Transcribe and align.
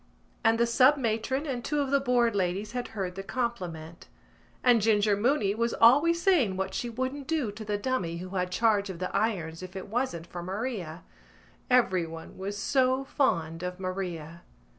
And 0.43 0.59
the 0.59 0.65
sub 0.65 0.97
matron 0.97 1.45
and 1.45 1.63
two 1.63 1.79
of 1.79 1.91
the 1.91 1.99
Board 1.99 2.35
ladies 2.35 2.71
had 2.71 2.87
heard 2.97 3.13
the 3.13 3.21
compliment. 3.21 4.07
And 4.63 4.81
Ginger 4.81 5.15
Mooney 5.15 5.53
was 5.53 5.75
always 5.75 6.19
saying 6.19 6.57
what 6.57 6.73
she 6.73 6.89
wouldn't 6.89 7.27
do 7.27 7.51
to 7.51 7.63
the 7.63 7.77
dummy 7.77 8.17
who 8.17 8.29
had 8.29 8.51
charge 8.51 8.89
of 8.89 8.97
the 8.97 9.15
irons 9.15 9.61
if 9.61 9.75
it 9.75 9.89
wasn't 9.89 10.25
for 10.25 10.41
Maria. 10.41 11.03
Everyone 11.69 12.35
was 12.39 12.57
so 12.57 13.03
fond 13.03 13.61
of 13.61 13.79
Maria. 13.79 14.41